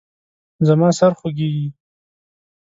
[0.67, 1.67] زما سر خوږیږي